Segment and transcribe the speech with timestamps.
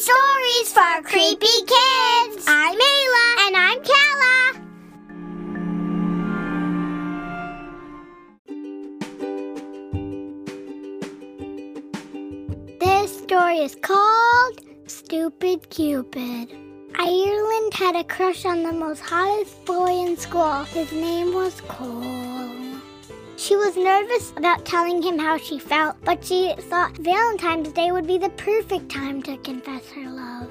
[0.00, 2.44] stories for creepy kids.
[2.48, 3.26] I'm Ayla.
[3.44, 4.36] And I'm Kala.
[12.80, 16.48] This story is called Stupid Cupid.
[16.98, 20.64] Ireland had a crush on the most hottest boy in school.
[20.64, 22.19] His name was Cole.
[23.50, 28.06] She was nervous about telling him how she felt, but she thought Valentine's Day would
[28.06, 30.48] be the perfect time to confess her love.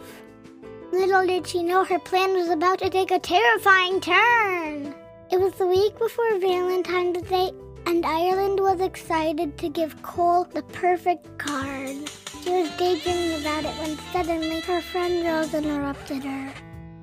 [0.92, 4.94] Little did she know her plan was about to take a terrifying turn.
[5.32, 7.52] It was the week before Valentine's Day,
[7.86, 11.96] and Ireland was excited to give Cole the perfect card.
[12.44, 16.54] She was daydreaming about it when suddenly her friend Rose interrupted her.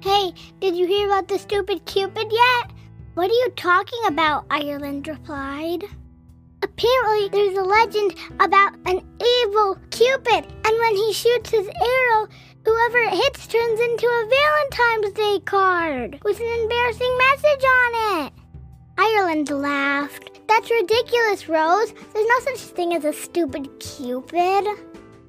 [0.02, 2.75] Hey, did you hear about the stupid Cupid yet?
[3.16, 4.44] What are you talking about?
[4.50, 5.84] Ireland replied.
[6.62, 9.00] Apparently, there's a legend about an
[9.40, 12.28] evil Cupid, and when he shoots his arrow,
[12.62, 18.32] whoever it hits turns into a Valentine's Day card with an embarrassing message on it.
[18.98, 20.38] Ireland laughed.
[20.46, 21.94] That's ridiculous, Rose.
[22.12, 24.66] There's no such thing as a stupid Cupid.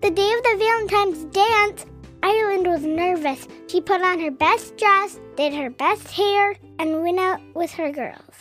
[0.01, 1.85] The day of the Valentine's dance,
[2.23, 3.47] Ireland was nervous.
[3.67, 7.91] She put on her best dress, did her best hair, and went out with her
[7.91, 8.35] girls.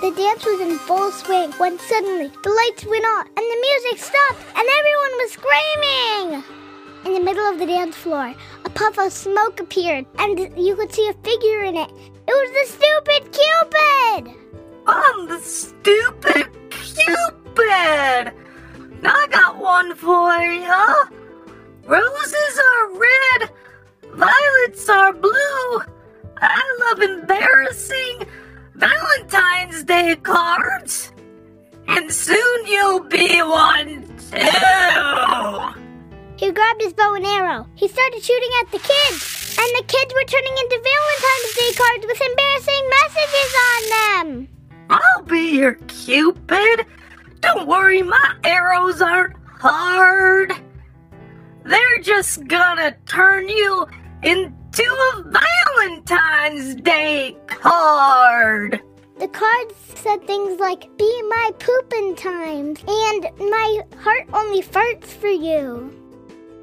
[0.00, 4.02] The dance was in full swing when suddenly the lights went on and the music
[4.02, 6.44] stopped and everyone was screaming.
[7.04, 8.34] In the middle of the dance floor,
[8.64, 11.90] a puff of smoke appeared and you could see a figure in it.
[12.26, 14.34] It was the stupid Cupid!
[14.86, 18.32] I'm the stupid Cupid!
[19.02, 21.19] Now I got one for you.
[21.90, 23.50] Roses are red,
[24.14, 25.82] violets are blue.
[26.40, 28.28] I love embarrassing
[28.76, 31.10] Valentine's Day cards.
[31.88, 35.80] And soon you'll be one too.
[36.36, 37.66] He grabbed his bow and arrow.
[37.74, 42.06] He started shooting at the kids, and the kids were turning into Valentine's Day cards
[42.06, 44.48] with embarrassing messages on them.
[44.90, 46.86] I'll be your Cupid.
[47.40, 50.54] Don't worry, my arrows aren't hard.
[51.70, 53.86] They're just gonna turn you
[54.24, 58.82] into a Valentine's Day card.
[59.20, 65.28] The cards said things like, Be my poopin' times, and My heart only farts for
[65.28, 65.94] you.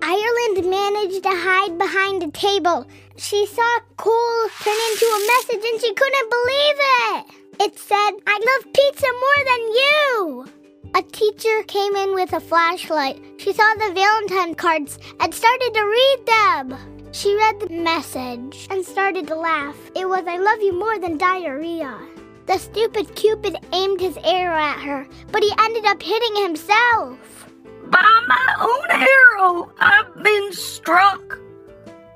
[0.01, 2.85] Ireland managed to hide behind a table.
[3.15, 7.25] She saw Cole turn into a message and she couldn't believe it.
[7.61, 10.56] It said, I love pizza more than you.
[10.95, 13.21] A teacher came in with a flashlight.
[13.37, 17.09] She saw the Valentine cards and started to read them.
[17.11, 19.77] She read the message and started to laugh.
[19.95, 21.97] It was, I love you more than diarrhea.
[22.45, 27.49] The stupid Cupid aimed his arrow at her, but he ended up hitting himself.
[27.85, 31.39] By my own arrow, I've been struck.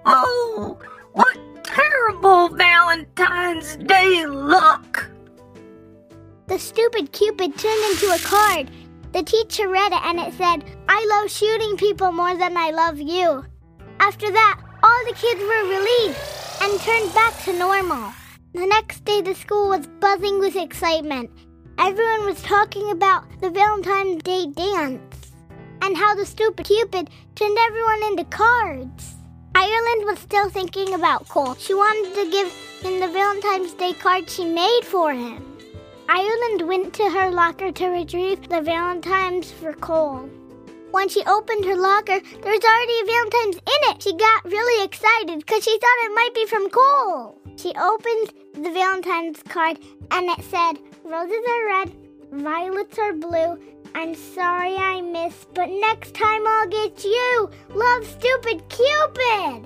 [0.05, 0.77] Oh,
[1.13, 4.90] what terrible Valentine's Day luck!
[6.61, 8.69] Stupid Cupid turned into a card.
[9.13, 12.99] The teacher read it and it said, I love shooting people more than I love
[12.99, 13.43] you.
[13.99, 16.17] After that, all the kids were relieved
[16.61, 18.13] and turned back to normal.
[18.53, 21.31] The next day, the school was buzzing with excitement.
[21.79, 25.33] Everyone was talking about the Valentine's Day dance
[25.81, 29.15] and how the stupid Cupid turned everyone into cards.
[29.55, 31.55] Ireland was still thinking about Cole.
[31.55, 35.50] She wanted to give him the Valentine's Day card she made for him.
[36.13, 40.29] Ireland went to her locker to retrieve the Valentines for Cole.
[40.91, 44.03] When she opened her locker, there was already a Valentine's in it.
[44.03, 47.39] She got really excited because she thought it might be from Cole.
[47.55, 49.79] She opened the Valentine's card
[50.11, 50.73] and it said,
[51.05, 51.95] Roses are red,
[52.33, 53.57] violets are blue.
[53.95, 57.49] I'm sorry I missed, but next time I'll get you.
[57.69, 59.65] Love, stupid Cupid!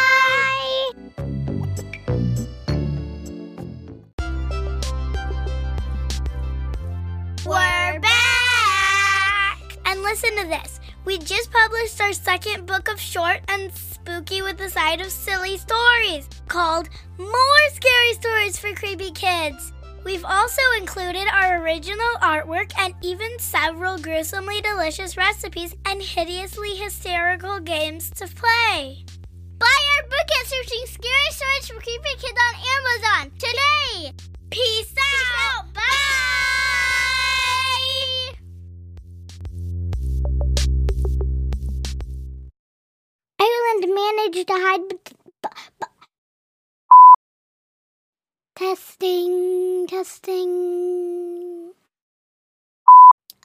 [10.11, 10.81] Listen to this.
[11.05, 15.57] We just published our second book of short and spooky with a side of silly
[15.57, 19.71] stories called More Scary Stories for Creepy Kids.
[20.03, 27.61] We've also included our original artwork and even several gruesomely delicious recipes and hideously hysterical
[27.61, 29.05] games to play.
[29.59, 31.31] Buy our book at searching Scary
[43.81, 44.89] Ireland managed to hide.
[44.89, 44.97] b-
[45.43, 45.49] b-
[48.55, 51.73] Testing, testing.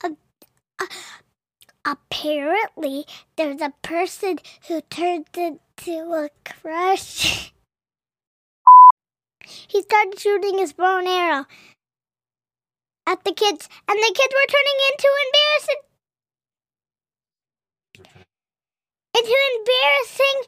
[0.05, 0.11] Uh,
[0.81, 0.87] uh,
[1.87, 3.07] apparently,
[3.37, 4.39] there's a person
[4.69, 7.53] who turned into a crush.
[9.69, 11.47] he started shooting his bow and arrow
[13.07, 15.83] at the kids, and the kids were turning into embarrassing.
[19.17, 20.43] Into embarrassing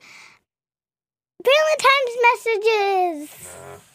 [1.43, 3.88] Valentine's messages.